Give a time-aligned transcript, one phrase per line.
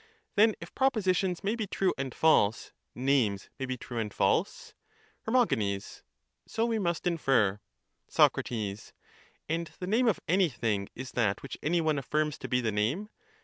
[0.33, 4.73] Then, if propositions may be true and false, names may be true and false?
[5.27, 5.77] Her.
[6.47, 7.59] So we must infer.
[8.07, 8.39] Soc.
[9.47, 13.09] And the name of anything is that which any one affirms to be the name?